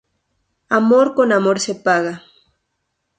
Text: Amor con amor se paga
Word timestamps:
Amor 0.79 1.13
con 1.13 1.31
amor 1.31 1.59
se 1.59 1.75
paga 1.75 2.23